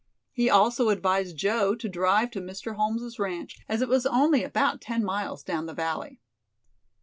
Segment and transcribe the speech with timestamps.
[0.31, 2.73] He also advised Joe to drive to Mr.
[2.73, 6.19] Holmes' ranch, as it was only about ten miles down the valley.